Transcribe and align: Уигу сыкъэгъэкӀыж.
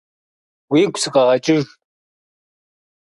Уигу 0.71 0.99
сыкъэгъэкӀыж. 1.01 1.65